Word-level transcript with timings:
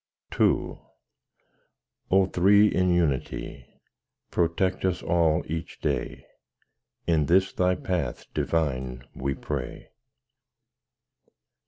_II 0.73 0.79
O 2.09 2.25
Three 2.25 2.67
in 2.69 2.91
Unity! 2.91 3.67
Protect 4.31 4.83
us 4.83 5.03
all 5.03 5.43
each 5.45 5.79
day: 5.79 6.25
In 7.05 7.27
this 7.27 7.53
Thy 7.53 7.75
path 7.75 8.25
divine 8.33 9.03
we 9.13 9.35
pray. 9.35 9.91